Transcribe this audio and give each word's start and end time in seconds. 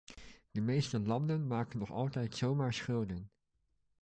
De 0.51 0.61
meeste 0.61 0.99
landen 0.99 1.47
maken 1.47 1.79
nog 1.79 1.91
altijd 1.91 2.35
zomaar 2.37 2.73
schulden. 2.73 3.29